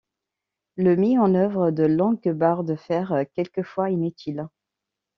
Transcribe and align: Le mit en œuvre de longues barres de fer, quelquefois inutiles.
Le 0.77 0.95
mit 0.95 1.19
en 1.19 1.35
œuvre 1.35 1.69
de 1.69 1.83
longues 1.83 2.31
barres 2.31 2.63
de 2.63 2.75
fer, 2.75 3.13
quelquefois 3.35 3.91
inutiles. 3.91 4.47